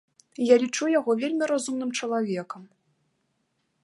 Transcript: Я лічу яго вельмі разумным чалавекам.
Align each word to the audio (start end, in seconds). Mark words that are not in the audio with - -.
Я 0.43 0.55
лічу 0.63 0.85
яго 0.99 1.11
вельмі 1.19 1.49
разумным 1.51 1.91
чалавекам. 1.99 2.61